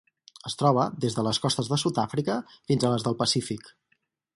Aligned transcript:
Es 0.49 0.55
troba 0.61 0.85
des 1.05 1.17
de 1.19 1.25
les 1.29 1.39
costes 1.45 1.71
de 1.75 1.79
Sud-àfrica 1.85 2.41
fins 2.71 2.87
a 2.91 2.95
les 2.97 3.09
del 3.11 3.23
Pacífic. 3.23 3.75